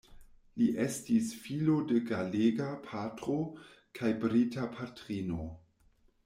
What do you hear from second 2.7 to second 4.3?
patro kaj